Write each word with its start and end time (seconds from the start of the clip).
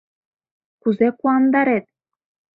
—Кузе 0.81 1.07
куандарет?.. 1.19 1.85